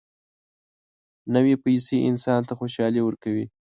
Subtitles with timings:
[1.33, 3.45] نوې پیسې انسان ته خوشالي ورکوي